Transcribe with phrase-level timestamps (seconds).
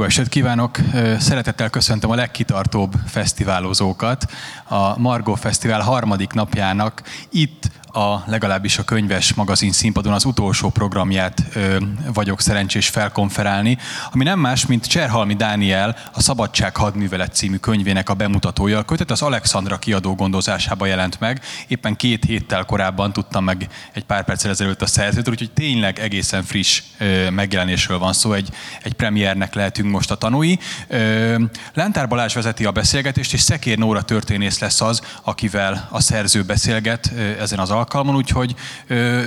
[0.00, 0.78] Jó estét kívánok!
[1.18, 4.24] Szeretettel köszöntöm a legkitartóbb fesztiválozókat.
[4.68, 11.42] A Margó Fesztivál harmadik napjának itt a legalábbis a könyves magazin színpadon az utolsó programját
[11.54, 11.76] ö,
[12.12, 13.78] vagyok szerencsés felkonferálni,
[14.12, 18.78] ami nem más, mint Cserhalmi Dániel a Szabadság hadművelet című könyvének a bemutatója.
[18.78, 21.40] A kötet az Alexandra kiadó gondozásában jelent meg.
[21.68, 26.42] Éppen két héttel korábban tudtam meg egy pár perccel ezelőtt a szerzőt, úgyhogy tényleg egészen
[26.42, 28.48] friss ö, megjelenésről van szó, egy,
[28.82, 30.58] egy premiernek lehetünk most a tanúi.
[30.88, 31.42] Ö,
[31.74, 37.12] Lentár Balázs vezeti a beszélgetést, és Szekér Nóra történész lesz az, akivel a szerző beszélget
[37.38, 38.54] ezen az alkalmon, úgyhogy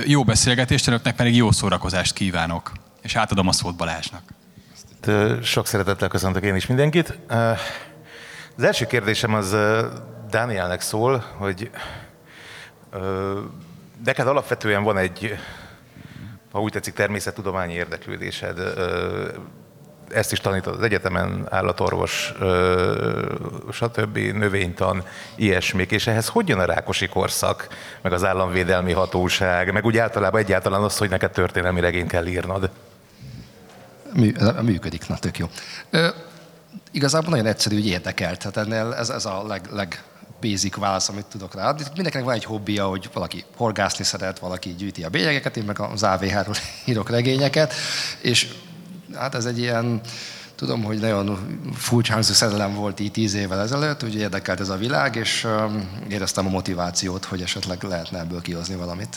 [0.06, 2.72] jó beszélgetést, önöknek pedig jó szórakozást kívánok.
[3.02, 4.22] És átadom a szót Balázsnak.
[5.42, 7.18] Sok szeretettel köszöntök én is mindenkit.
[8.56, 9.56] Az első kérdésem az
[10.30, 11.70] Dánielnek szól, hogy
[14.04, 15.38] neked alapvetően van egy,
[16.52, 18.58] ha úgy tetszik, természettudományi érdeklődésed
[20.08, 22.34] ezt is tanítod az egyetemen, állatorvos,
[23.72, 25.02] stb., növénytan,
[25.34, 27.68] ilyesmik, és ehhez hogy jön a rákosi korszak,
[28.02, 32.70] meg az államvédelmi hatóság, meg úgy általában egyáltalán az, hogy neked történelmi regényt kell írnod?
[34.12, 35.46] Mű, működik, na tök jó.
[35.90, 36.08] Ö,
[36.90, 38.38] igazából nagyon egyszerű, hogy érdekelt.
[38.38, 40.02] Tehát ennél ez, ez a leg, leg
[40.40, 41.74] basic válasz, amit tudok rá.
[41.94, 46.02] Mindenkinek van egy hobbija, hogy valaki horgászni szeret, valaki gyűjti a bélyegeket, én meg az
[46.02, 47.72] AVH-ról írok regényeket,
[48.20, 48.54] és
[49.18, 50.00] hát ez egy ilyen,
[50.54, 54.76] tudom, hogy nagyon furcsa hangzó szerelem volt így tíz évvel ezelőtt, úgy érdekelt ez a
[54.76, 55.46] világ, és
[56.08, 59.16] éreztem a motivációt, hogy esetleg lehetne ebből kihozni valamit.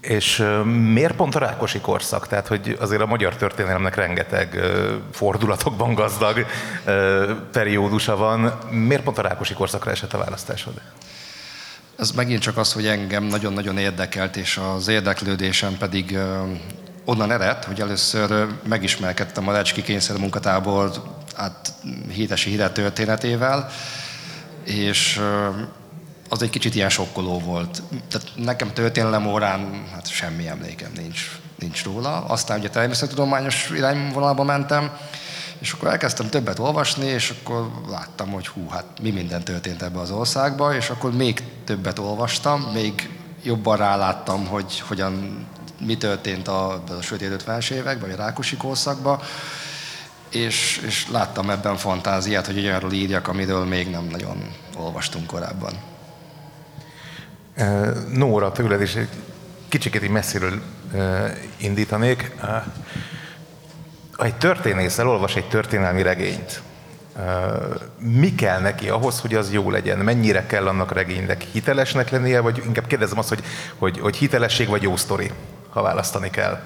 [0.00, 2.28] És miért pont a Rákosi korszak?
[2.28, 4.58] Tehát, hogy azért a magyar történelemnek rengeteg
[5.12, 6.46] fordulatokban gazdag
[7.52, 8.58] periódusa van.
[8.70, 10.80] Miért pont a Rákosi korszakra esett a választásod?
[11.96, 16.18] Ez megint csak az, hogy engem nagyon-nagyon érdekelt, és az érdeklődésem pedig
[17.04, 20.90] onnan ered, hogy először megismerkedtem a Lecski kényszer munkatábor
[21.36, 21.72] hát
[22.10, 23.68] hítesi híre történetével,
[24.64, 25.20] és
[26.28, 27.82] az egy kicsit ilyen sokkoló volt.
[28.10, 32.24] Tehát nekem történelem órán hát semmi emlékem nincs, nincs róla.
[32.24, 34.90] Aztán ugye természettudományos irányvonalba mentem,
[35.58, 40.00] és akkor elkezdtem többet olvasni, és akkor láttam, hogy hú, hát mi minden történt ebbe
[40.00, 43.10] az országba, és akkor még többet olvastam, még
[43.42, 45.46] jobban ráláttam, hogy hogyan
[45.86, 49.20] mi történt a, a sötét 50-es években, vagy a Rákosi korszakban,
[50.30, 55.72] és, és láttam ebben fantáziát, hogy olyanról írjak, amiről még nem nagyon olvastunk korábban.
[58.12, 58.96] Nóra, tőled is
[59.68, 60.62] kicsit így messziről
[61.56, 62.30] indítanék.
[64.16, 66.62] Egy történész elolvas egy történelmi regényt,
[67.98, 69.98] mi kell neki ahhoz, hogy az jó legyen?
[69.98, 73.42] Mennyire kell annak regénynek hitelesnek lennie, vagy inkább kérdezem azt, hogy,
[73.78, 75.30] hogy, hogy hitelesség vagy jó sztori?
[75.70, 76.58] Ha választani kell?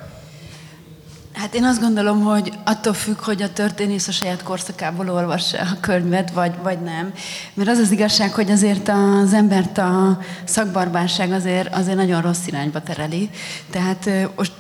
[1.35, 5.81] Hát én azt gondolom, hogy attól függ, hogy a történész a saját korszakából olvassa a
[5.81, 7.13] könyvet, vagy, vagy nem.
[7.55, 12.83] Mert az az igazság, hogy azért az embert a szakbarbárság azért, azért nagyon rossz irányba
[12.83, 13.31] tereli.
[13.71, 14.53] Tehát most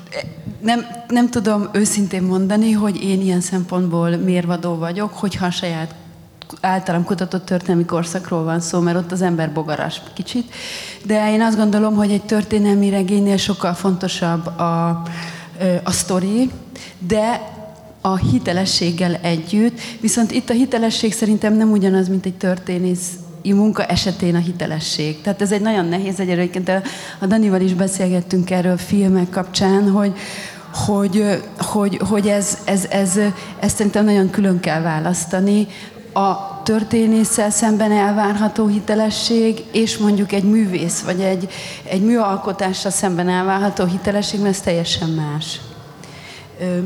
[0.60, 5.94] nem, nem tudom őszintén mondani, hogy én ilyen szempontból mérvadó vagyok, hogyha a saját
[6.60, 10.52] általam kutatott történelmi korszakról van szó, mert ott az ember bogaras kicsit.
[11.04, 15.02] De én azt gondolom, hogy egy történelmi regénynél sokkal fontosabb a,
[15.84, 16.50] a sztori,
[16.98, 17.52] de
[18.00, 23.08] a hitelességgel együtt, viszont itt a hitelesség szerintem nem ugyanaz, mint egy történész
[23.42, 25.20] munka esetén a hitelesség.
[25.20, 26.70] Tehát ez egy nagyon nehéz egyébként.
[27.18, 30.12] A Danival is beszélgettünk erről filmek kapcsán, hogy,
[30.86, 33.18] hogy, hogy, hogy ez, ez, ez,
[33.60, 35.66] ez szerintem nagyon külön kell választani
[36.14, 41.48] a történésszel szemben elvárható hitelesség, és mondjuk egy művész, vagy egy,
[41.84, 45.60] egy műalkotással szemben elvárható hitelesség, mert ez teljesen más.
[46.60, 46.78] Ö,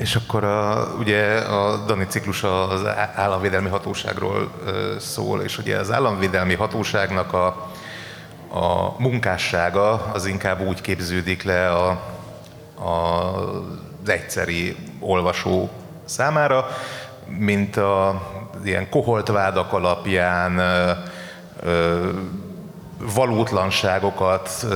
[0.00, 4.50] és akkor a, ugye a Dani ciklus az államvédelmi hatóságról
[4.98, 7.46] szól, és ugye az államvédelmi hatóságnak a,
[8.52, 11.88] a munkássága az inkább úgy képződik le a,
[12.74, 12.90] a,
[14.02, 15.70] az egyszeri olvasó
[16.04, 16.68] számára,
[17.38, 18.22] mint a
[18.64, 20.60] ilyen koholt vádak alapján
[23.14, 24.66] valótlanságokat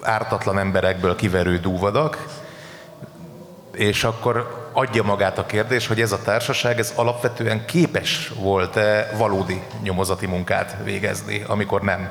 [0.00, 2.26] ártatlan emberekből kiverő dúvadak,
[3.72, 9.62] és akkor adja magát a kérdés, hogy ez a társaság ez alapvetően képes volt-e valódi
[9.82, 12.10] nyomozati munkát végezni, amikor nem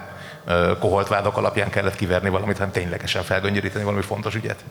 [0.79, 4.63] koholt vádak alapján kellett kiverni valamit, hanem ténylegesen felgöngyöríteni valami fontos ügyet?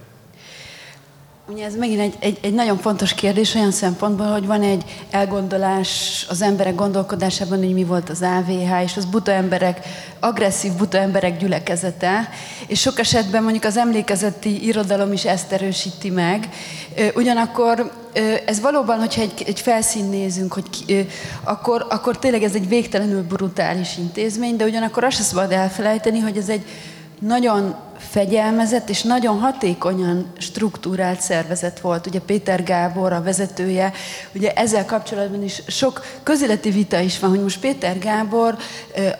[1.49, 6.25] Ugye ez megint egy, egy, egy nagyon fontos kérdés olyan szempontból, hogy van egy elgondolás
[6.29, 9.87] az emberek gondolkodásában, hogy mi volt az AVH, és az buta emberek,
[10.21, 12.29] agresszív buta emberek gyülekezete,
[12.67, 16.49] és sok esetben mondjuk az emlékezeti irodalom is ezt erősíti meg.
[17.15, 17.93] Ugyanakkor
[18.47, 21.07] ez valóban, hogyha egy, egy felszín nézünk, hogy ki,
[21.43, 26.37] akkor, akkor tényleg ez egy végtelenül brutális intézmény, de ugyanakkor azt sem szabad elfelejteni, hogy
[26.37, 26.65] ez egy
[27.19, 27.75] nagyon
[28.11, 32.07] fegyelmezett és nagyon hatékonyan struktúrált szervezet volt.
[32.07, 33.93] Ugye Péter Gábor, a vezetője,
[34.35, 38.57] ugye ezzel kapcsolatban is sok közéleti vita is van, hogy most Péter Gábor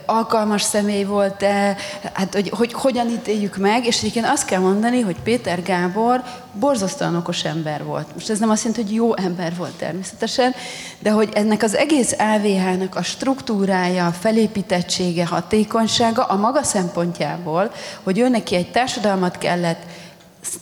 [0.07, 1.77] alkalmas személy volt-e,
[2.13, 7.17] hát hogy, hogy hogyan ítéljük meg, és egyébként azt kell mondani, hogy Péter Gábor borzasztóan
[7.17, 8.07] okos ember volt.
[8.15, 10.55] Most ez nem azt jelenti, hogy jó ember volt természetesen,
[10.99, 18.19] de hogy ennek az egész AVH-nak a struktúrája, a felépítettsége, hatékonysága a maga szempontjából, hogy
[18.19, 19.83] ő neki egy társadalmat kellett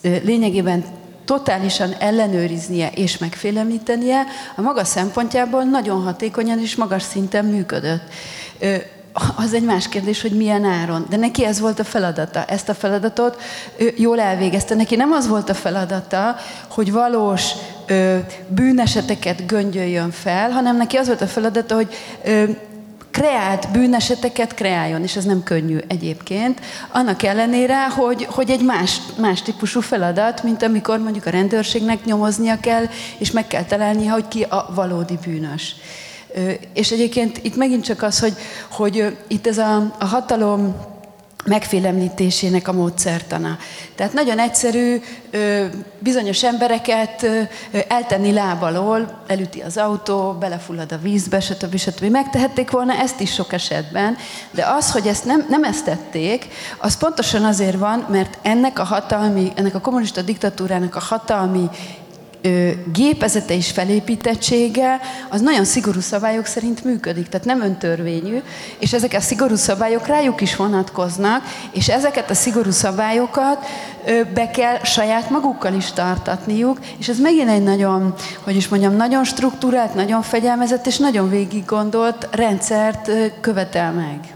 [0.03, 0.85] lényegében
[1.25, 4.25] totálisan ellenőriznie és megfélemlítenie,
[4.57, 8.03] a maga szempontjából nagyon hatékonyan és magas szinten működött.
[9.37, 11.07] Az egy más kérdés, hogy milyen áron.
[11.09, 12.45] De neki ez volt a feladata.
[12.45, 13.41] Ezt a feladatot
[13.77, 14.75] ő jól elvégezte.
[14.75, 16.37] Neki nem az volt a feladata,
[16.69, 17.51] hogy valós
[18.49, 21.95] bűneseteket göngyöljön fel, hanem neki az volt a feladata, hogy
[23.11, 26.61] kreált bűneseteket kreáljon, és ez nem könnyű egyébként,
[26.93, 32.61] annak ellenére, hogy, hogy egy más, más típusú feladat, mint amikor mondjuk a rendőrségnek nyomoznia
[32.61, 32.85] kell,
[33.19, 35.77] és meg kell találnia, hogy ki a valódi bűnös.
[36.73, 38.35] És egyébként itt megint csak az, hogy,
[38.71, 40.75] hogy itt ez a, a hatalom
[41.45, 43.59] megfélemlítésének a módszertana.
[43.95, 45.01] Tehát nagyon egyszerű
[45.99, 47.27] bizonyos embereket
[47.89, 51.77] eltenni lábalól, elüti az autó, belefullad a vízbe, stb.
[51.77, 52.05] stb.
[52.05, 54.17] Megtehették volna ezt is sok esetben,
[54.51, 56.47] de az, hogy ezt nem, nem ezt tették,
[56.79, 61.69] az pontosan azért van, mert ennek a hatalmi, ennek a kommunista diktatúrának a hatalmi
[62.93, 68.43] gépezete és felépítettsége az nagyon szigorú szabályok szerint működik, tehát nem öntörvényű,
[68.79, 71.43] és ezek a szigorú szabályok rájuk is vonatkoznak,
[71.73, 73.67] és ezeket a szigorú szabályokat
[74.35, 79.25] be kell saját magukkal is tartatniuk, és ez megint egy nagyon, hogy is mondjam, nagyon
[79.25, 83.11] struktúrált, nagyon fegyelmezett és nagyon végig gondolt rendszert
[83.41, 84.35] követel meg.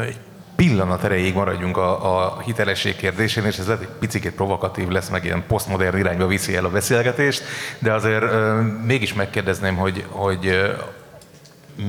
[0.00, 0.16] Egy
[0.56, 5.24] pillanat erejéig maradjunk a, a hitelesség kérdésén, és ez lehet egy picit provokatív lesz, meg
[5.24, 7.42] ilyen posztmodern irányba viszi el a beszélgetést,
[7.78, 10.72] de azért ö, mégis megkérdezném, hogy, hogy ö,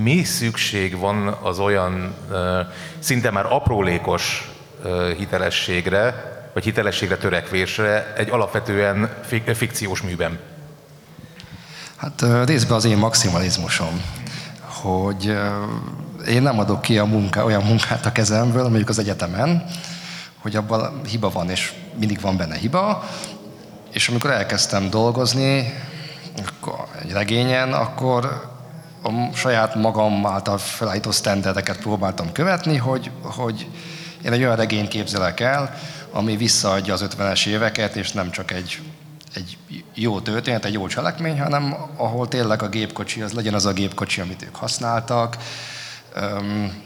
[0.02, 2.60] mi szükség van az olyan ö,
[3.00, 4.52] szinte már aprólékos
[4.84, 10.40] ö, hitelességre, vagy hitelességre törekvésre egy alapvetően fik- fikciós műben?
[11.96, 14.02] Hát részben az én maximalizmusom,
[14.62, 15.38] hogy
[16.28, 19.66] én nem adok ki a munka, olyan munkát a kezemből, mondjuk az egyetemen,
[20.38, 23.04] hogy abban hiba van, és mindig van benne hiba,
[23.92, 25.74] és amikor elkezdtem dolgozni
[26.46, 28.54] akkor egy regényen, akkor
[29.04, 33.68] a saját magam által felállított sztenderdeket próbáltam követni, hogy, hogy
[34.24, 35.74] én egy olyan regényt képzelek el,
[36.12, 38.82] ami visszaadja az 50-es éveket, és nem csak egy,
[39.34, 39.58] egy
[39.94, 44.22] jó történet, egy jó cselekmény, hanem ahol tényleg a gépkocsi, az legyen az a gépkocsi,
[44.22, 45.38] amit ők használtak,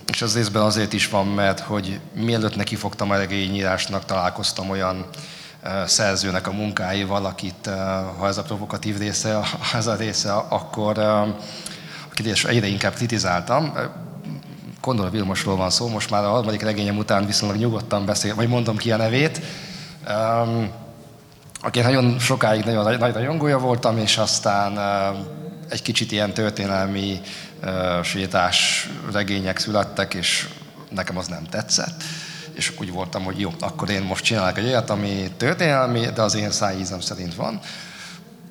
[0.07, 5.05] és az részben azért is van, mert hogy mielőtt neki fogtam a regényírásnak, találkoztam olyan
[5.85, 7.69] szerzőnek a munkáival, akit,
[8.17, 9.33] ha ez a provokatív része,
[9.71, 10.97] ha ez a része, akkor
[12.11, 13.73] akit egyre inkább kritizáltam.
[14.81, 18.77] Kondor Vilmosról van szó, most már a harmadik regényem után viszonylag nyugodtan beszél, vagy mondom
[18.77, 19.41] ki a nevét.
[21.61, 24.77] Aki nagyon sokáig nagyon nagy rajongója voltam, és aztán
[25.69, 27.21] egy kicsit ilyen történelmi
[28.03, 30.49] sétás regények születtek, és
[30.89, 32.03] nekem az nem tetszett.
[32.53, 36.35] És úgy voltam, hogy jó, akkor én most csinálok egy olyat, ami történelmi, de az
[36.35, 37.59] én szájízem szerint van.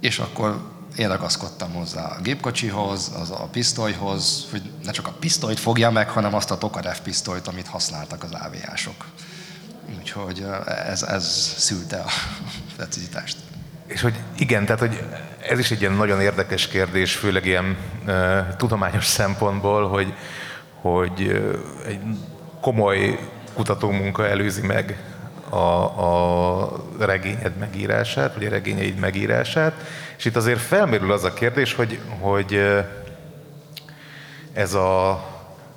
[0.00, 5.60] És akkor én ragaszkodtam hozzá a gépkocsihoz, az a pisztolyhoz, hogy ne csak a pisztolyt
[5.60, 9.06] fogja meg, hanem azt a Tokarev pisztolyt, amit használtak az áviások.
[9.98, 10.46] Úgyhogy
[10.86, 12.10] ez, ez szülte a
[12.76, 13.36] precizitást.
[13.88, 15.02] És hogy igen, tehát hogy
[15.40, 17.76] ez is egy ilyen nagyon érdekes kérdés, főleg ilyen
[18.06, 20.14] uh, tudományos szempontból, hogy,
[20.80, 22.00] hogy uh, egy
[22.60, 23.18] komoly
[23.54, 24.98] kutatómunka előzi meg
[25.48, 29.72] a, a regényed megírását, vagy a regényeid megírását,
[30.16, 32.60] és itt azért felmerül az a kérdés, hogy, hogy
[34.52, 35.24] ez a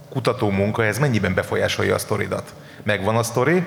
[0.09, 2.53] kutatómunka, ez mennyiben befolyásolja a sztoridat.
[2.83, 3.63] Megvan a sztori,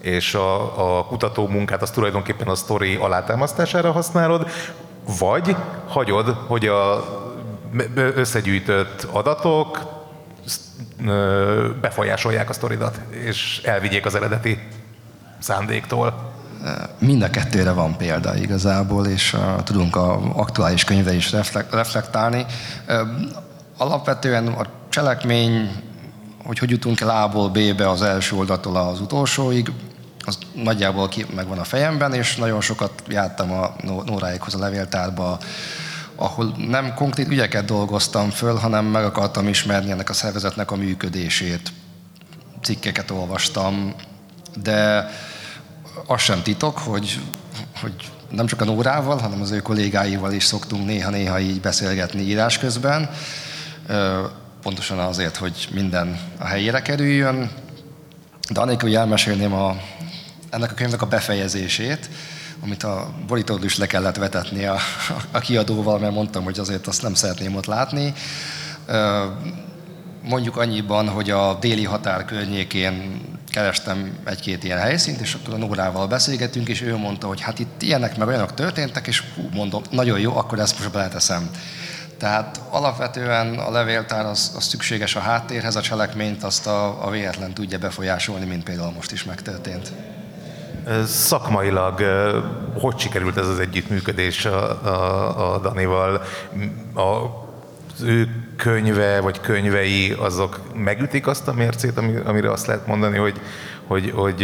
[0.00, 4.48] és a, a kutató munkát az tulajdonképpen a sztori alátámasztására használod,
[5.18, 5.56] vagy
[5.88, 7.04] hagyod, hogy a
[7.94, 9.96] összegyűjtött adatok
[11.80, 14.68] befolyásolják a sztoridat, és elvigyék az eredeti
[15.38, 16.32] szándéktól.
[16.98, 21.32] mind a kettőre van példa igazából, és uh, tudunk a aktuális könyvre is
[21.70, 22.46] reflektálni.
[22.88, 22.98] Uh,
[23.76, 25.70] alapvetően a cselekmény,
[26.44, 29.72] hogy hogy jutunk el A-ból B-be az első oldattól az utolsóig,
[30.28, 35.38] az nagyjából ki megvan a fejemben, és nagyon sokat jártam a Nóráikhoz a levéltárba,
[36.14, 41.72] ahol nem konkrét ügyeket dolgoztam föl, hanem meg akartam ismerni ennek a szervezetnek a működését.
[42.62, 43.94] Cikkeket olvastam,
[44.62, 45.10] de
[46.06, 47.20] az sem titok, hogy,
[47.80, 47.94] hogy
[48.30, 53.10] nem csak a Nórával, hanem az ő kollégáival is szoktunk néha-néha így beszélgetni írás közben,
[54.62, 57.50] pontosan azért, hogy minden a helyére kerüljön.
[58.50, 59.76] De anélkül, hogy elmesélném a,
[60.50, 62.08] ennek a könyvnek a befejezését,
[62.60, 64.76] amit a borítódól is le kellett vetetni a,
[65.30, 68.12] a kiadóval, mert mondtam, hogy azért azt nem szeretném ott látni.
[70.22, 76.06] Mondjuk annyiban, hogy a déli határ környékén kerestem egy-két ilyen helyszínt, és akkor a Nórával
[76.06, 80.20] beszélgetünk, és ő mondta, hogy hát itt ilyenek meg olyanok történtek, és hú, mondom, nagyon
[80.20, 81.50] jó, akkor ezt most beleteszem.
[82.18, 87.54] Tehát alapvetően a levéltár az, az szükséges a háttérhez, a cselekményt azt a, a véletlen
[87.54, 89.92] tudja befolyásolni, mint például most is megtörtént.
[91.06, 92.00] Szakmailag
[92.80, 96.22] hogy sikerült ez az együttműködés a, a, a Danival?
[96.94, 97.46] A,
[98.04, 103.40] ő könyve vagy könyvei azok megütik azt a mércét, amire azt lehet mondani, hogy,
[103.86, 104.36] hogy, hogy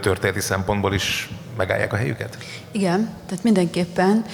[0.00, 2.38] történeti szempontból is megállják a helyüket?
[2.70, 4.24] Igen, tehát mindenképpen.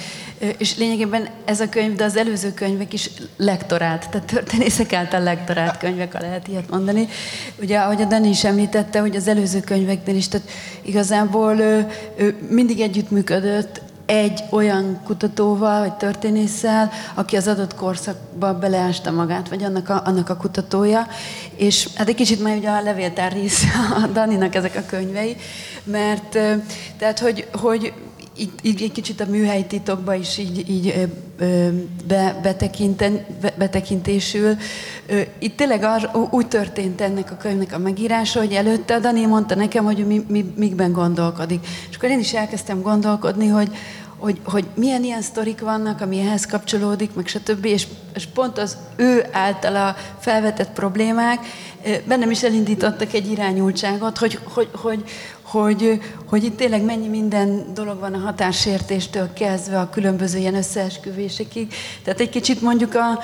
[0.57, 5.77] És lényegében ez a könyv, de az előző könyvek is lektorált, tehát történészek által lektorált
[5.77, 7.07] könyvek, ha lehet ilyet mondani.
[7.61, 10.49] Ugye, ahogy a Dani is említette, hogy az előző könyveknél is, tehát
[10.81, 19.11] igazából ő, ő mindig együttműködött egy olyan kutatóval, vagy történésszel, aki az adott korszakba beleásta
[19.11, 21.07] magát, vagy annak a, annak a kutatója.
[21.55, 23.67] És hát egy kicsit már ugye a levéltár része
[24.03, 25.35] a Daninak ezek a könyvei,
[25.83, 26.37] mert
[26.97, 27.93] tehát, hogy, hogy
[28.37, 31.09] így, így egy kicsit a műhelyi titokba is így, így
[32.07, 34.55] be, betekinten, be, betekintésül.
[35.39, 39.55] Itt tényleg az, úgy történt ennek a könyvnek a megírása, hogy előtte a Dani mondta
[39.55, 41.67] nekem, hogy mi, mi, mikben gondolkodik.
[41.89, 43.71] És akkor én is elkezdtem gondolkodni, hogy,
[44.17, 47.65] hogy, hogy milyen ilyen sztorik vannak, ami ehhez kapcsolódik, meg stb.
[47.65, 51.39] És, és pont az ő általa felvetett problémák
[52.05, 55.03] bennem is elindítottak egy irányultságot, hogy, hogy, hogy,
[55.53, 61.73] hogy, hogy itt tényleg mennyi minden dolog van a határsértéstől kezdve a különböző ilyen összeesküvésekig.
[62.03, 63.19] Tehát egy kicsit mondjuk a,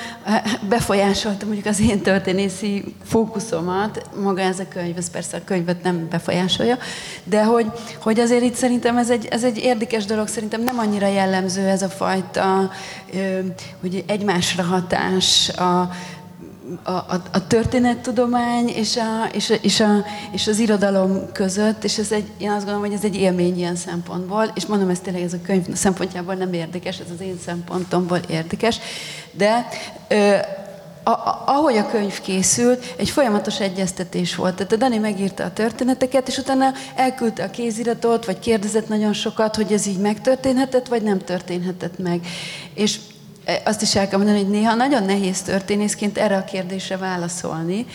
[0.70, 6.08] befolyásolta mondjuk az én történészi fókuszomat, maga ez a könyv, ez persze a könyvet nem
[6.10, 6.78] befolyásolja,
[7.24, 7.66] de hogy,
[8.02, 11.82] hogy azért itt szerintem ez egy, ez egy érdekes dolog, szerintem nem annyira jellemző ez
[11.82, 12.72] a fajta,
[13.82, 15.90] hogy egymásra hatás, a,
[16.84, 21.98] a, a, a történettudomány és, a, és, a, és, a, és az irodalom között, és
[21.98, 25.24] ez egy, én azt gondolom, hogy ez egy élmény ilyen szempontból, és mondom, ez tényleg
[25.24, 28.80] ez a könyv szempontjából nem érdekes, ez az én szempontomból érdekes,
[29.32, 29.68] de
[30.08, 30.36] ö,
[31.04, 34.56] a, a, ahogy a könyv készült, egy folyamatos egyeztetés volt.
[34.56, 39.56] Tehát a Dani megírta a történeteket, és utána elküldte a kéziratot, vagy kérdezett nagyon sokat,
[39.56, 42.22] hogy ez így megtörténhetett, vagy nem történhetett meg.
[42.74, 43.00] És
[43.64, 47.86] azt is el kell mondani, hogy néha nagyon nehéz történészként erre a kérdésre válaszolni,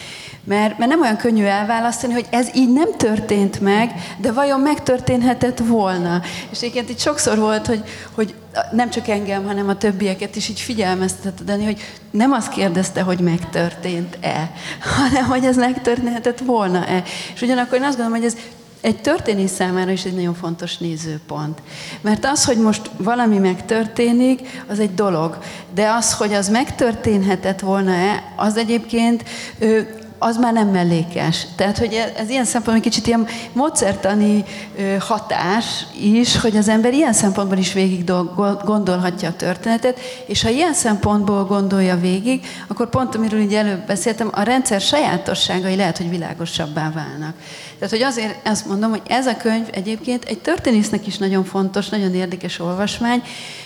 [0.45, 5.59] mert, mert nem olyan könnyű elválasztani, hogy ez így nem történt meg, de vajon megtörténhetett
[5.59, 6.23] volna.
[6.51, 7.83] És egyébként itt sokszor volt, hogy,
[8.15, 8.35] hogy
[8.73, 11.81] nem csak engem, hanem a többieket is így figyelmeztetett Dani, hogy
[12.11, 14.53] nem azt kérdezte, hogy megtörtént-e,
[14.97, 17.03] hanem hogy ez megtörténhetett volna-e.
[17.35, 18.37] És ugyanakkor én azt gondolom, hogy ez
[18.85, 21.59] egy történész számára is egy nagyon fontos nézőpont.
[22.01, 25.39] Mert az, hogy most valami megtörténik, az egy dolog.
[25.75, 29.25] De az, hogy az megtörténhetett volna-e, az egyébként
[30.19, 31.47] az már nem mellékes.
[31.57, 34.45] Tehát, hogy ez ilyen szempontból kicsit ilyen módszertani
[34.99, 38.11] hatás is, hogy az ember ilyen szempontból is végig
[38.65, 44.31] gondolhatja a történetet, és ha ilyen szempontból gondolja végig, akkor pont, amiről így előbb beszéltem,
[44.33, 47.35] a rendszer sajátosságai lehet, hogy világosabbá válnak.
[47.79, 51.89] Tehát, hogy azért azt mondom, hogy ez a könyv egyébként egy történésznek is nagyon fontos,
[51.89, 53.23] nagyon érdekes olvasmány,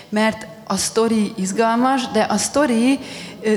[0.09, 2.99] mert a sztori izgalmas, de a sztori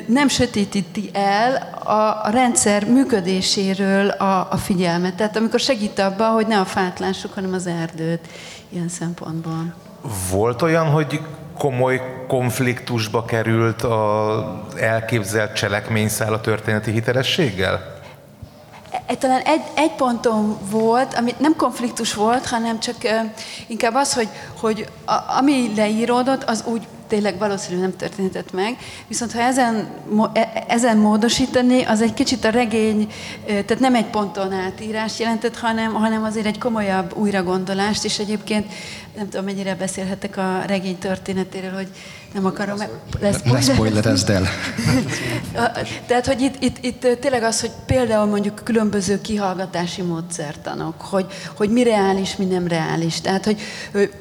[0.05, 5.15] nem sötétíti el a, rendszer működéséről a, a figyelmet.
[5.15, 8.27] Tehát amikor segít abba, hogy ne a fát lássuk, hanem az erdőt
[8.69, 9.73] ilyen szempontból.
[10.31, 11.21] Volt olyan, hogy
[11.57, 14.43] komoly konfliktusba került az
[14.75, 18.00] elképzelt cselekményszál a történeti hitelességgel?
[19.11, 22.95] E, talán egy, egy ponton volt, ami nem konfliktus volt, hanem csak
[23.67, 28.77] inkább az, hogy, hogy a, ami leíródott, az úgy tényleg valószínűleg nem történhetett meg.
[29.07, 29.89] Viszont ha ezen,
[30.33, 33.11] e, ezen módosítani, az egy kicsit a regény,
[33.45, 38.73] tehát nem egy ponton átírás jelentett, hanem, hanem azért egy komolyabb újragondolást, és egyébként
[39.15, 41.89] nem tudom, mennyire beszélhetek a regény történetéről, hogy
[42.33, 42.77] nem akarom...
[43.19, 44.47] Lesz ne spoilerezd el.
[46.07, 51.69] Tehát, hogy itt, itt, itt tényleg az, hogy például mondjuk különböző kihallgatási módszertanok, hogy, hogy
[51.69, 53.21] mi reális, mi nem reális.
[53.21, 53.59] Tehát, hogy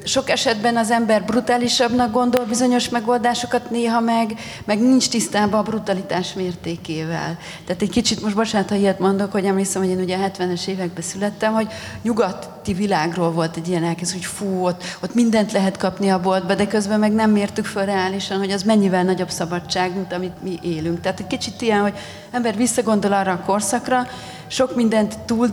[0.03, 6.33] sok esetben az ember brutálisabbnak gondol bizonyos megoldásokat, néha meg, meg nincs tisztában a brutalitás
[6.33, 7.37] mértékével.
[7.65, 10.67] Tehát egy kicsit, most bocsánat, ha ilyet mondok, hogy emlékszem, hogy én ugye a 70-es
[10.67, 11.67] években születtem, hogy
[12.01, 16.55] nyugati világról volt egy ilyen elkezd, hogy fú, ott, ott mindent lehet kapni a boltba,
[16.55, 20.59] de közben meg nem mértük fel reálisan, hogy az mennyivel nagyobb szabadság, mint amit mi
[20.61, 21.01] élünk.
[21.01, 21.93] Tehát egy kicsit ilyen, hogy
[22.31, 24.07] ember visszagondol arra a korszakra,
[24.47, 25.49] sok mindent túl,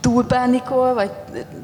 [0.00, 1.10] túl pánikol, vagy,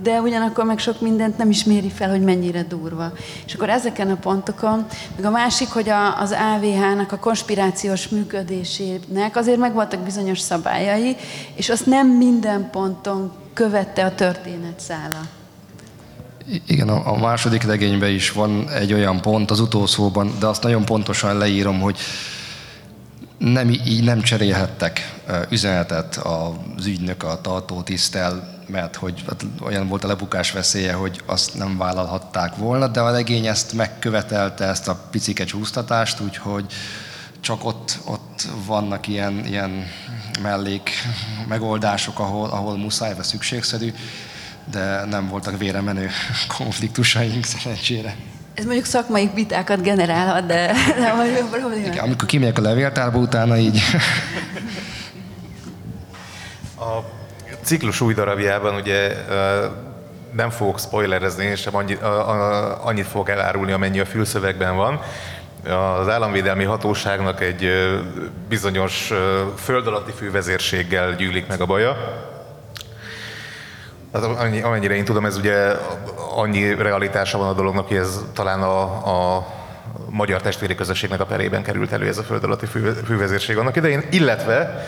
[0.03, 3.12] de ugyanakkor meg sok mindent nem is méri fel, hogy mennyire durva.
[3.47, 4.87] És akkor ezeken a pontokon,
[5.17, 11.17] meg a másik, hogy a, az AVH-nak a konspirációs működésének azért megvoltak bizonyos szabályai,
[11.55, 15.21] és azt nem minden ponton követte a történet szála.
[16.67, 21.39] Igen, a, második regényben is van egy olyan pont az utolsóban, de azt nagyon pontosan
[21.39, 21.99] leírom, hogy
[23.39, 25.15] nem, így nem cserélhettek
[25.51, 31.23] üzenetet az ügynök a tartó tisztel, mert hogy hát olyan volt a lebukás veszélye, hogy
[31.27, 36.65] azt nem vállalhatták volna, de a regény ezt megkövetelte, ezt a picike csúsztatást, úgyhogy
[37.41, 39.87] csak ott, ott vannak ilyen, ilyen
[40.43, 40.91] mellék
[41.49, 43.93] megoldások, ahol, ahol muszáj, vagy szükségszerű
[44.71, 46.11] de nem voltak véremenő
[46.56, 48.16] konfliktusaink szerencsére.
[48.54, 51.87] Ez mondjuk szakmai vitákat generálhat, de nem vagyok probléma.
[51.87, 53.80] Igen, amikor kimegyek a levéltárba utána így.
[56.78, 56.99] A
[57.62, 59.12] ciklus új darabjában ugye
[60.33, 62.02] nem fogok spoilerezni, és sem annyit,
[62.83, 65.00] annyit fogok elárulni, amennyi a fülszövegben van.
[66.00, 67.71] Az államvédelmi hatóságnak egy
[68.49, 69.12] bizonyos
[69.56, 71.97] föld alatti fővezérséggel gyűlik meg a baja,
[74.14, 74.25] Hát
[74.62, 75.73] amennyire én tudom, ez ugye
[76.35, 78.80] annyi realitása van a dolognak, hogy ez talán a,
[79.37, 79.47] a
[80.09, 84.02] magyar testvéri közösségnek a perében került elő ez a föld alatti fő, fővezérség annak idején,
[84.10, 84.86] illetve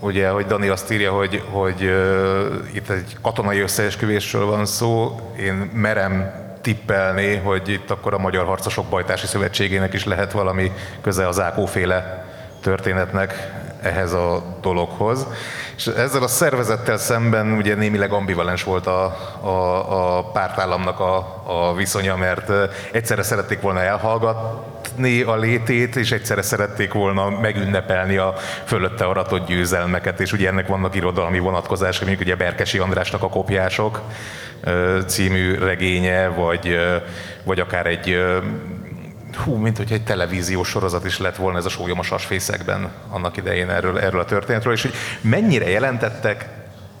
[0.00, 5.70] ugye, hogy Dani azt írja, hogy, hogy uh, itt egy katonai összeesküvésről van szó, én
[5.72, 11.40] merem tippelni, hogy itt akkor a Magyar Harcosok Bajtási Szövetségének is lehet valami köze az
[11.40, 12.26] Ákóféle
[12.60, 15.26] történetnek ehhez a dologhoz.
[15.82, 19.04] És ezzel a szervezettel szemben ugye némileg ambivalens volt a,
[19.40, 22.52] a, a pártállamnak a, a viszonya, mert
[22.92, 30.20] egyszerre szerették volna elhallgatni a létét, és egyszerre szerették volna megünnepelni a fölötte aratott győzelmeket,
[30.20, 34.00] és ugye ennek vannak irodalmi vonatkozásai, mondjuk ugye Berkesi Andrásnak a kopjások
[35.06, 36.78] című regénye, vagy,
[37.44, 38.24] vagy akár egy
[39.36, 43.36] hú, mint hogy egy televíziós sorozat is lett volna ez a sólyom a sasfészekben annak
[43.36, 46.48] idején erről, erről a történetről, és hogy mennyire jelentettek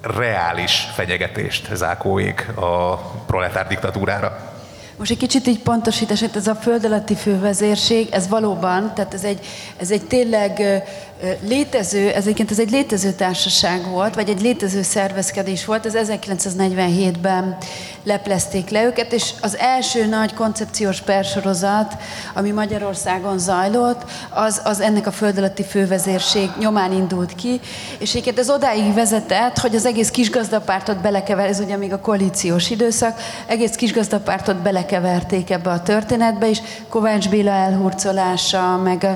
[0.00, 4.52] reális fenyegetést Zákóék a proletár diktatúrára?
[4.96, 9.46] Most egy kicsit így pontosítás, ez a föld alatti fővezérség, ez valóban, tehát ez egy,
[9.76, 10.82] ez egy tényleg
[11.48, 17.56] létező, ez egyébként ez egy létező társaság volt, vagy egy létező szervezkedés volt, ez 1947-ben
[18.04, 21.96] leplezték le őket, és az első nagy koncepciós persorozat,
[22.34, 27.60] ami Magyarországon zajlott, az, az ennek a föld alatti fővezérség nyomán indult ki,
[27.98, 32.70] és egyébként ez odáig vezetett, hogy az egész kisgazdapártot belekever, ez ugye még a koalíciós
[32.70, 36.58] időszak, egész kisgazdapártot belekeverték ebbe a történetbe, és
[36.88, 39.06] Kovács Béla elhurcolása, meg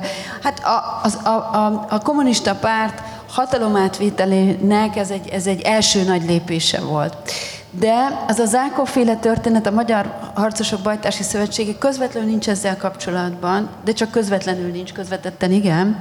[0.43, 6.25] hát a, az, a, a, a kommunista párt hatalomátvételének ez egy, ez egy első nagy
[6.27, 7.33] lépése volt.
[7.71, 13.93] De az a Zákóféle történet, a Magyar Harcosok Bajtási Szövetsége közvetlenül nincs ezzel kapcsolatban, de
[13.93, 15.99] csak közvetlenül nincs, közvetetten igen.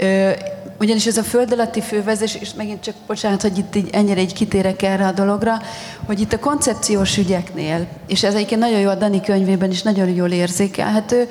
[0.00, 0.30] Ö,
[0.78, 4.32] ugyanis ez a föld alatti fővezés, és megint csak, bocsánat, hogy itt így, ennyire így
[4.32, 5.60] kitérek erre a dologra,
[6.06, 10.08] hogy itt a koncepciós ügyeknél, és ez egyébként nagyon jó a Dani könyvében is nagyon
[10.08, 11.28] jól érzékelhető,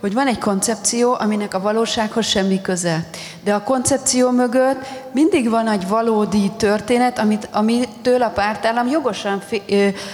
[0.00, 3.06] hogy van egy koncepció, aminek a valósághoz semmi köze.
[3.44, 9.42] De a koncepció mögött mindig van egy valódi történet, amit, amitől a pártállam jogosan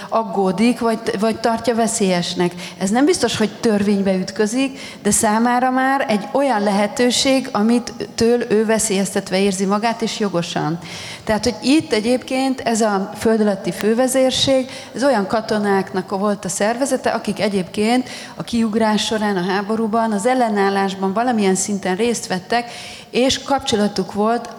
[0.09, 2.53] aggódik, vagy, vagy tartja veszélyesnek.
[2.77, 8.65] Ez nem biztos, hogy törvénybe ütközik, de számára már egy olyan lehetőség, amit től ő
[8.65, 10.79] veszélyeztetve érzi magát, és jogosan.
[11.23, 17.09] Tehát, hogy itt egyébként ez a föld alatti fővezérség, ez olyan katonáknak volt a szervezete,
[17.09, 22.71] akik egyébként a kiugrás során, a háború háborúban, az ellenállásban valamilyen szinten részt vettek,
[23.09, 24.49] és kapcsolatuk volt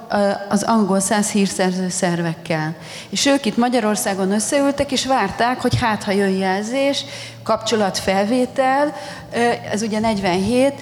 [0.48, 2.74] az angol száz hírszerző szervekkel.
[3.08, 7.04] És ők itt Magyarországon összeültek, és várták, hogy hát ha jön jelzés,
[7.42, 8.94] kapcsolatfelvétel,
[9.70, 10.72] ez ugye 47,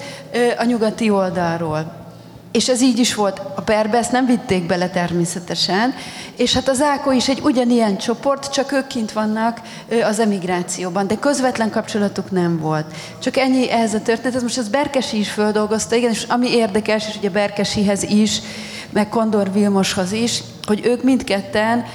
[0.57, 2.02] a nyugati oldalról.
[2.53, 3.41] És ez így is volt.
[3.55, 5.93] A perbe ezt nem vitték bele természetesen.
[6.37, 9.61] És hát az Áko is egy ugyanilyen csoport, csak ők kint vannak
[10.03, 12.85] az emigrációban, de közvetlen kapcsolatuk nem volt.
[13.19, 14.41] Csak ennyi ehhez a történet.
[14.41, 18.41] Most az Berkesi is földolgozta, igen, és ami érdekes, és ugye Berkesihez is,
[18.89, 21.85] meg Kondor Vilmoshoz is, hogy ők mindketten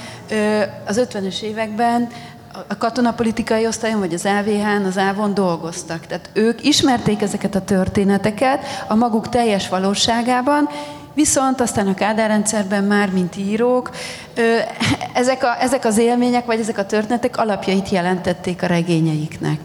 [0.86, 2.08] az 50-es években
[2.66, 6.06] a katonapolitikai osztályon, vagy az AVH-n, az ávon dolgoztak.
[6.06, 10.68] Tehát ők ismerték ezeket a történeteket a maguk teljes valóságában,
[11.18, 13.90] Viszont aztán a kádárrendszerben már, mint írók,
[15.12, 19.60] ezek, a, ezek az élmények, vagy ezek a történetek alapjait jelentették a regényeiknek.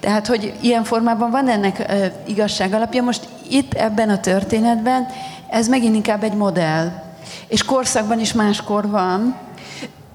[0.00, 1.92] Tehát, hogy ilyen formában van ennek
[2.26, 3.02] igazság alapja.
[3.02, 5.06] Most itt ebben a történetben
[5.50, 6.92] ez megint inkább egy modell.
[7.46, 9.36] És korszakban is máskor van,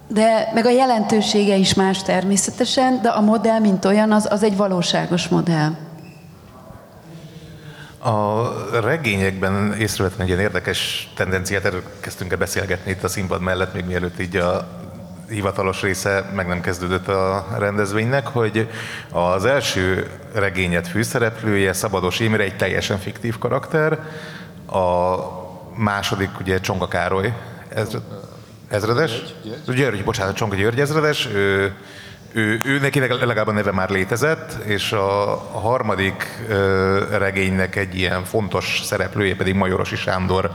[0.08, 4.58] de meg a jelentősége is más természetesen, de a modell, mint olyan, az, az egy
[4.58, 5.72] valóságos modell.
[8.00, 13.86] A regényekben észrevettem egy ilyen érdekes tendenciát, erről kezdtünk-e beszélgetni itt a színpad mellett, még
[13.86, 14.68] mielőtt így a
[15.30, 18.70] hivatalos része meg nem kezdődött a rendezvénynek, hogy
[19.12, 24.00] az első regényet főszereplője, Szabados Imre, egy teljesen fiktív karakter,
[24.72, 25.16] a
[25.76, 27.34] második ugye Csonga Károly,
[27.70, 27.98] ez
[28.70, 29.12] ezredes?
[29.44, 31.76] György, György bocsánat, Csonka György ezredes, ő,
[32.34, 37.96] ő, ő neki legalább a neve már létezett, és a, a harmadik ö, regénynek egy
[37.96, 40.52] ilyen fontos szereplője pedig Majorosi Sándor,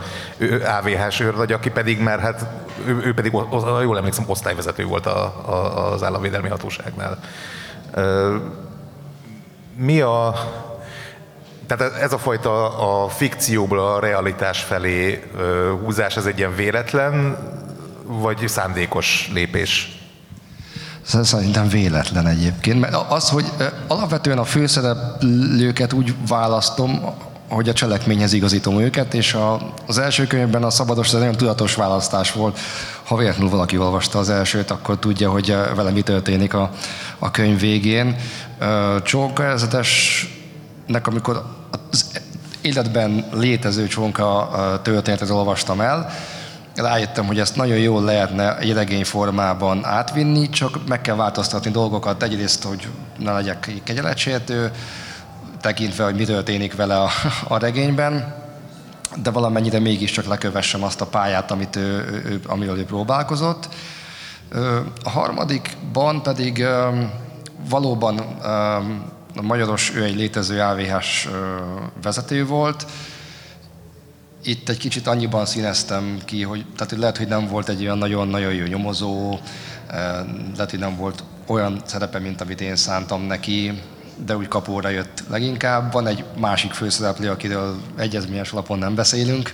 [0.79, 2.47] AVH-s őrnagy, aki pedig már, hát
[2.87, 3.33] ő, ő pedig,
[3.83, 7.19] jól emlékszem, osztályvezető volt a, a, az államvédelmi hatóságnál.
[7.95, 8.37] Ö,
[9.77, 10.35] mi a,
[11.67, 15.23] tehát ez a fajta a fikcióból a realitás felé
[15.83, 17.37] húzás, ez egy ilyen véletlen
[18.21, 20.01] vagy szándékos lépés?
[21.03, 23.45] Szerintem véletlen egyébként, mert az, hogy
[23.87, 27.01] alapvetően a főszereplőket úgy választom,
[27.49, 31.75] hogy a cselekményhez igazítom őket, és a, az első könyvben a szabados, ez nagyon tudatos
[31.75, 32.59] választás volt.
[33.05, 36.71] Ha véletlenül valaki olvasta az elsőt, akkor tudja, hogy vele mi történik a,
[37.19, 38.17] a könyv végén.
[39.03, 39.43] Csóka
[41.07, 41.45] amikor
[41.91, 42.07] az
[42.61, 44.51] életben létező csonka
[44.83, 46.13] történetet olvastam el,
[46.75, 52.23] rájöttem, hogy ezt nagyon jól lehetne egy regény formában átvinni, csak meg kell változtatni dolgokat.
[52.23, 54.71] Egyrészt, hogy ne legyek kegyeletsértő,
[55.61, 57.11] tekintve, hogy mi történik vele a,
[57.49, 58.35] a regényben,
[59.23, 63.69] de valamennyire mégiscsak lekövessem azt a pályát, amit ő, ő, amiről ő próbálkozott.
[65.05, 66.65] A harmadikban pedig
[67.69, 68.19] valóban
[69.37, 71.29] a Magyaros, ő egy létező AVH-s
[72.03, 72.87] vezető volt,
[74.45, 78.53] itt egy kicsit annyiban színeztem ki, hogy tehát lehet, hogy nem volt egy olyan nagyon-nagyon
[78.53, 79.39] jó nyomozó,
[79.87, 79.99] eh,
[80.55, 83.81] lehet, hogy nem volt olyan szerepe, mint amit én szántam neki,
[84.25, 85.93] de úgy kapóra jött leginkább.
[85.93, 89.53] Van egy másik főszereplő, akiről egyezményes alapon nem beszélünk,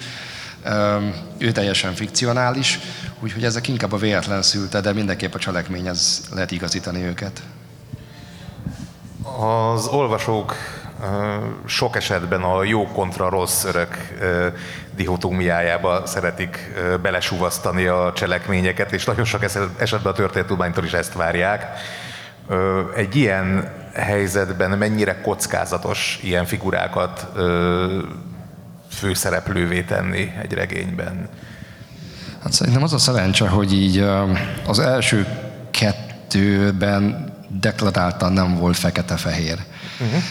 [0.63, 0.97] eh,
[1.39, 2.79] ő teljesen fikcionális,
[3.21, 7.43] úgyhogy ezek inkább a véletlen szülte, de mindenképp a cselekményhez lehet igazítani őket.
[9.23, 10.55] Az olvasók
[11.67, 14.19] sok esetben a jó kontra rossz örök
[14.97, 19.43] dihotómiájába szeretik belesuvasztani a cselekményeket, és nagyon sok
[19.79, 21.67] esetben a történetudománytól is ezt várják.
[22.97, 27.27] Egy ilyen helyzetben mennyire kockázatos ilyen figurákat
[28.93, 31.29] főszereplővé tenni egy regényben?
[32.43, 33.99] Hát szerintem az a szerencse, hogy így
[34.67, 35.27] az első
[35.71, 39.59] kettőben deklaráltan nem volt fekete-fehér.
[40.01, 40.23] Uh-huh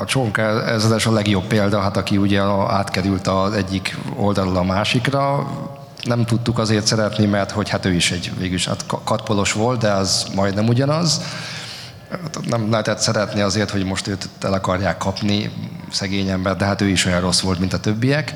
[0.00, 5.46] a Csonka ezredes a legjobb példa, hát aki ugye átkerült az egyik oldalról a másikra,
[6.06, 9.90] nem tudtuk azért szeretni, mert hogy hát ő is egy végülis hát katpolos volt, de
[9.90, 11.20] az majdnem ugyanaz.
[12.46, 15.50] Nem lehetett szeretni azért, hogy most őt el akarják kapni,
[15.90, 18.34] szegény ember, de hát ő is olyan rossz volt, mint a többiek.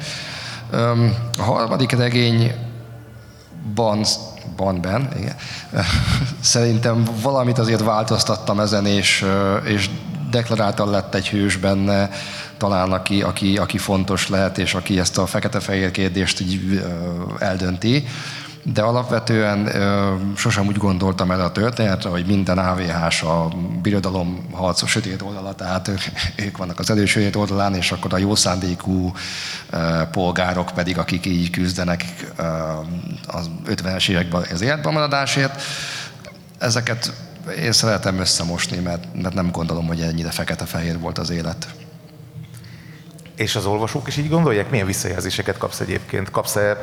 [1.38, 2.52] A harmadik regény
[3.74, 4.04] Ban,
[4.56, 5.34] Banben, igen.
[6.40, 9.26] Szerintem valamit azért változtattam ezen, és,
[9.64, 9.90] és
[10.30, 12.10] deklaráltan lett egy hős benne,
[12.56, 16.82] talán aki, aki, aki fontos lehet, és aki ezt a fekete-fehér kérdést így
[17.38, 18.04] eldönti.
[18.62, 23.48] De alapvetően ö, sosem úgy gondoltam el a történetre, hogy minden AVH-s a
[23.82, 26.00] birodalom harcos sötét oldala, tehát ők,
[26.36, 29.12] ők vannak az elősötét oldalán, és akkor a jó szándékú
[29.70, 32.04] ö, polgárok pedig, akik így küzdenek
[32.36, 32.42] ö,
[33.26, 35.10] az 50-es években az életben.
[36.58, 37.12] Ezeket
[37.58, 41.66] én szeretem összemosni, mert, mert nem gondolom, hogy ennyire fekete-fehér volt az élet.
[43.40, 44.70] És az olvasók is így gondolják?
[44.70, 46.30] Milyen visszajelzéseket kapsz egyébként?
[46.30, 46.78] Kapsz-e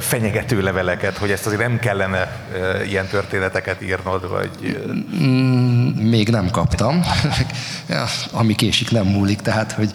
[0.00, 2.46] fenyegető leveleket, hogy ezt azért nem kellene
[2.86, 4.80] ilyen történeteket írnod, vagy...
[5.22, 7.04] Mm, még nem kaptam.
[8.30, 9.90] Ami késik, nem múlik, tehát, hogy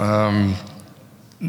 [0.00, 0.56] um,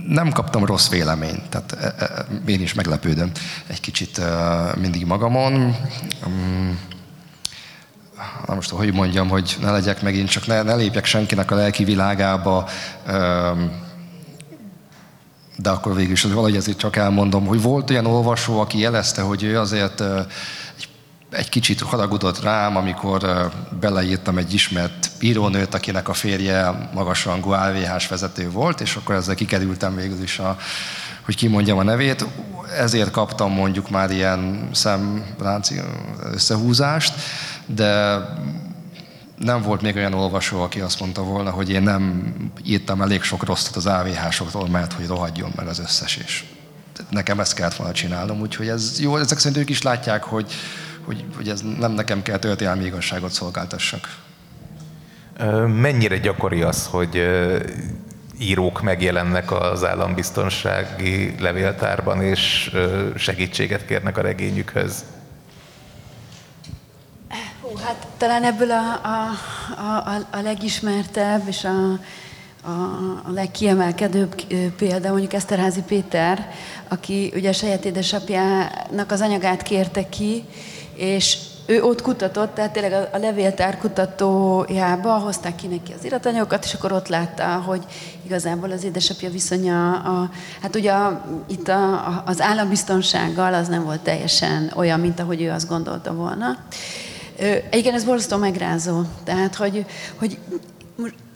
[0.07, 3.31] nem kaptam rossz véleményt, tehát e, e, én is meglepődöm
[3.67, 4.21] egy kicsit
[4.75, 5.75] mindig magamon.
[6.25, 6.79] Um,
[8.45, 11.83] nem most hogy mondjam, hogy ne legyek megint, csak ne, ne lépjek senkinek a lelki
[11.83, 12.69] világába,
[15.57, 19.43] de akkor végül is valahogy ezért csak elmondom, hogy volt olyan olvasó, aki jelezte, hogy
[19.43, 20.03] ő azért
[21.33, 28.49] egy kicsit haragudott rám, amikor beleírtam egy ismert írónőt, akinek a férje magasrangú AVH-s vezető
[28.49, 30.57] volt, és akkor ezzel kikerültem végül is a,
[31.25, 32.25] hogy kimondjam a nevét.
[32.77, 35.81] Ezért kaptam mondjuk már ilyen szemránci
[36.31, 37.13] összehúzást,
[37.65, 38.19] de
[39.37, 43.43] nem volt még olyan olvasó, aki azt mondta volna, hogy én nem írtam elég sok
[43.43, 46.43] rosszat az AVH-soktól, mert hogy rohadjon meg az összes, és
[47.09, 50.53] nekem ezt kellett volna csinálnom, úgyhogy ez jó, ezek szerint ők is látják, hogy,
[51.05, 54.17] hogy, hogy ez nem nekem kell történelmi igazságot szolgáltassak.
[55.67, 57.27] Mennyire gyakori az, hogy
[58.39, 62.75] írók megjelennek az állambiztonsági levéltárban, és
[63.15, 65.03] segítséget kérnek a regényükhöz?
[67.61, 69.29] Hú, hát talán ebből a, a,
[69.77, 71.91] a, a legismertebb és a,
[72.61, 72.71] a,
[73.23, 74.43] a legkiemelkedőbb
[74.77, 76.51] példa mondjuk Eszterházi Péter,
[76.87, 80.43] aki ugye a saját édesapjának az anyagát kérte ki,
[80.95, 86.63] és ő ott kutatott, tehát tényleg a, a levéltár kutatójába hozták ki neki az iratanyagokat,
[86.63, 87.81] és akkor ott látta, hogy
[88.25, 90.29] igazából az édesapja viszonya, a,
[90.61, 95.41] hát ugye a, itt a, a, az állambiztonsággal az nem volt teljesen olyan, mint ahogy
[95.41, 96.57] ő azt gondolta volna.
[97.71, 99.01] Igen, ez borzasztó megrázó.
[99.23, 100.37] Tehát, hogy, hogy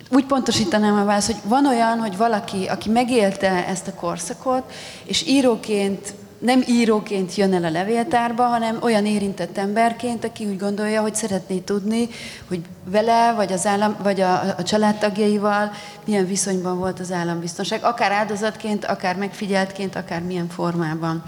[0.09, 4.71] úgy pontosítanám a választ, hogy van olyan, hogy valaki, aki megélte ezt a korszakot,
[5.05, 11.01] és íróként nem íróként jön el a levéltárba, hanem olyan érintett emberként, aki úgy gondolja,
[11.01, 12.07] hogy szeretné tudni,
[12.47, 15.71] hogy vele, vagy, az állam, vagy a, a családtagjaival
[16.05, 21.23] milyen viszonyban volt az állambiztonság, akár áldozatként, akár megfigyeltként, akár milyen formában.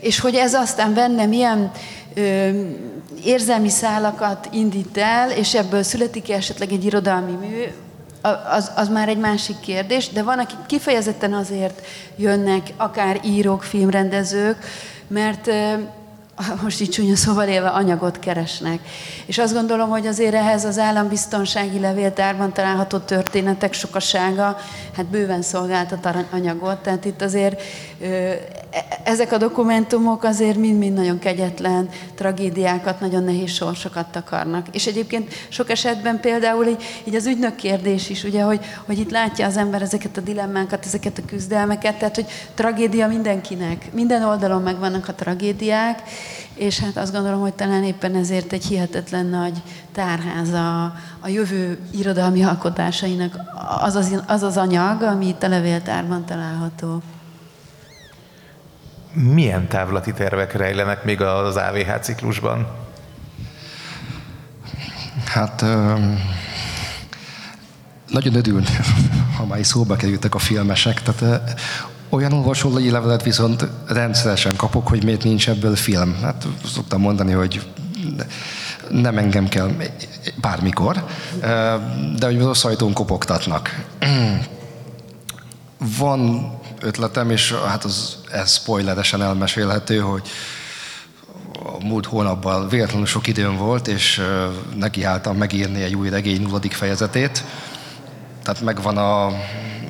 [0.00, 1.70] És hogy ez aztán benne milyen
[3.24, 7.62] érzelmi szálakat indít el, és ebből születik esetleg egy irodalmi mű,
[8.50, 14.56] az, az már egy másik kérdés, de van, akik kifejezetten azért jönnek, akár írók, filmrendezők,
[15.08, 15.50] mert
[16.62, 18.80] most így csúnya szóval élve anyagot keresnek.
[19.26, 24.56] És azt gondolom, hogy azért ehhez az állambiztonsági levéltárban található történetek sokasága,
[24.96, 27.62] hát bőven szolgáltat anyagot, tehát itt azért
[29.04, 34.66] ezek a dokumentumok azért mind-mind nagyon kegyetlen tragédiákat, nagyon nehéz sorsokat takarnak.
[34.72, 39.10] És egyébként sok esetben például így, így az ügynök kérdés is, ugye, hogy, hogy itt
[39.10, 44.62] látja az ember ezeket a dilemmákat, ezeket a küzdelmeket, tehát hogy tragédia mindenkinek, minden oldalon
[44.62, 46.02] megvannak a tragédiák,
[46.56, 50.84] és hát azt gondolom, hogy talán éppen ezért egy hihetetlen nagy tárháza
[51.20, 53.38] a jövő irodalmi alkotásainak
[53.80, 57.02] az az, az, az anyag, ami itt a levéltárban található.
[59.12, 62.66] Milyen távlati tervek rejlenek még az AVH ciklusban?
[65.24, 65.64] Hát
[68.10, 68.66] nagyon örülni,
[69.36, 71.02] ha már szóba kerültek a filmesek.
[71.02, 71.60] Tehát
[72.16, 76.16] olyan olvasói levelet viszont rendszeresen kapok, hogy miért nincs ebből film.
[76.22, 77.66] Hát szoktam mondani, hogy
[78.90, 79.70] nem engem kell
[80.40, 81.04] bármikor,
[82.18, 83.84] de hogy az ajtón kopogtatnak.
[85.98, 90.28] Van ötletem, és hát az, ez spoileresen elmesélhető, hogy
[91.52, 94.22] a múlt hónapban véletlenül sok időm volt, és
[94.74, 97.44] nekiálltam megírni egy új regény nulladik fejezetét.
[98.42, 99.26] Tehát megvan a,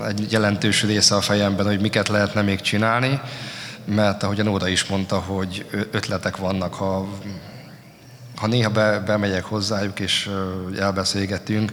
[0.06, 3.20] egy jelentős része a fejemben, hogy miket lehetne még csinálni,
[3.84, 7.08] mert ahogyan Óra is mondta, hogy ötletek vannak, ha,
[8.36, 10.30] ha néha be, bemegyek hozzájuk, és
[10.78, 11.72] elbeszélgetünk,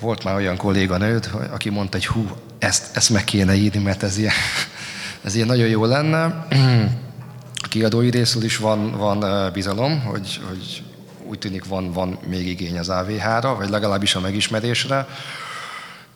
[0.00, 4.18] volt már olyan kolléganőd, aki mondta, hogy hú, ezt, ezt meg kéne írni, mert ez
[4.18, 4.32] ilyen,
[5.24, 6.24] ez ilyen nagyon jó lenne.
[6.24, 10.82] A kiadói részül is van, van bizalom, hogy, hogy
[11.28, 15.06] úgy tűnik van, van még igény az AVH-ra, vagy legalábbis a megismerésre.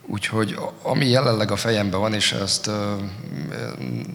[0.06, 2.70] Úgyhogy ami jelenleg a fejemben van, és ezt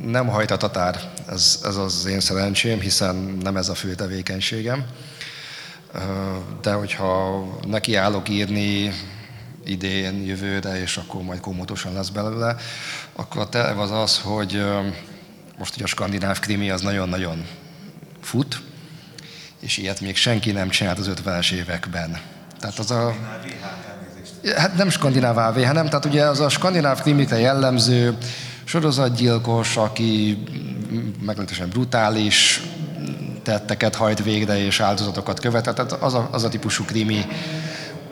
[0.06, 4.86] nem hajt a tatár, ez, ez az én szerencsém, hiszen nem ez a fő tevékenységem.
[6.62, 8.94] De hogyha nekiállok írni
[9.66, 12.56] idén, jövőre, és akkor majd komótosan lesz belőle,
[13.16, 14.66] akkor a terv az az, hogy
[15.58, 17.46] most ugye a skandináv krimi az nagyon-nagyon
[18.22, 18.62] fut,
[19.60, 22.22] és ilyet még senki nem csinált az 50-es években.
[22.60, 23.16] Tehát az a...
[24.56, 28.18] Hát nem skandináv AV, hanem tehát ugye az a skandináv krimikre jellemző
[28.64, 30.44] sorozatgyilkos, aki
[31.22, 32.62] meglehetősen brutális
[33.44, 35.76] tetteket hajt végre és áldozatokat követett.
[35.76, 37.26] Tehát az a, az a típusú krimi,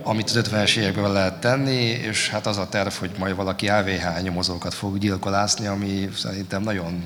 [0.03, 4.21] amit az 50-es években lehet tenni, és hát az a terv, hogy majd valaki LVH
[4.21, 7.03] nyomozókat fog gyilkolászni, ami szerintem nagyon,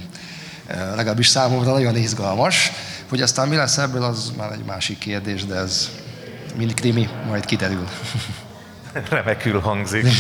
[0.68, 2.72] legalábbis számomra nagyon izgalmas.
[3.10, 5.90] Hogy aztán mi lesz ebből, az már egy másik kérdés, de ez
[6.58, 7.88] mind krimi, majd kiderül.
[9.10, 10.06] Remekül hangzik.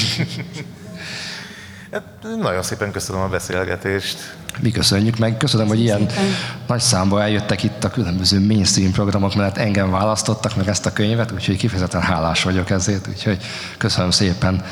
[2.41, 4.36] Nagyon szépen köszönöm a beszélgetést.
[4.60, 5.38] Mi köszönjük meg.
[5.38, 6.25] Köszönöm, hogy ilyen szépen.
[6.67, 11.32] nagy számba eljöttek itt a különböző mainstream programok mellett engem választottak meg ezt a könyvet,
[11.32, 13.38] úgyhogy kifejezetten hálás vagyok ezért, úgyhogy
[13.77, 14.65] köszönöm szépen.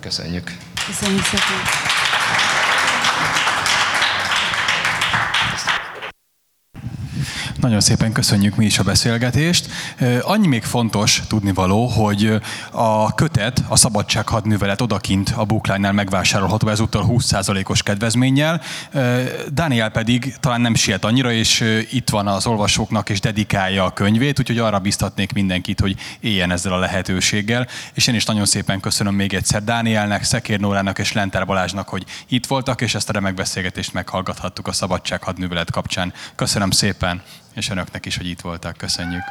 [0.00, 0.56] Köszönjük.
[0.86, 1.91] Köszönjük szépen.
[7.62, 9.68] Nagyon szépen köszönjük mi is a beszélgetést.
[10.20, 17.82] Annyi még fontos tudnivaló, hogy a kötet, a Szabadsághadművelet odakint a Bookline-nál megvásárolható ezúttal 20%-os
[17.82, 18.60] kedvezménnyel.
[19.52, 24.38] Dániel pedig talán nem siet annyira, és itt van az olvasóknak, és dedikálja a könyvét,
[24.38, 27.68] úgyhogy arra biztatnék mindenkit, hogy éljen ezzel a lehetőséggel.
[27.94, 32.04] És én is nagyon szépen köszönöm még egyszer Dánielnek, Szekér Nórának és Lentár Balázsnak, hogy
[32.28, 36.12] itt voltak, és ezt a remek beszélgetést meghallgathattuk a Szabadsághadművelet kapcsán.
[36.34, 37.22] Köszönöm szépen!
[37.52, 38.76] És önöknek is, hogy itt voltak.
[38.76, 39.22] Köszönjük!